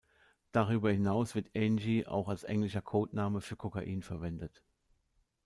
Darüber 0.51 0.89
hinaus 0.91 1.35
wird 1.35 1.51
„Angie“ 1.55 2.07
auch 2.07 2.27
als 2.27 2.43
englischer 2.43 2.81
Codename 2.81 3.39
für 3.39 3.55
Kokain 3.55 4.01
verwendet. 4.01 4.63